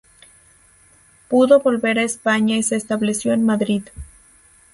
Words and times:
Pudo 1.27 1.59
volver 1.59 1.99
a 1.99 2.01
España 2.01 2.55
y 2.57 2.63
se 2.63 2.75
estableció 2.75 3.33
en 3.33 3.45
Madrid. 3.45 3.83